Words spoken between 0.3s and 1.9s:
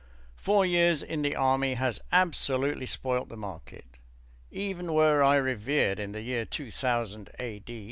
Four years in the Army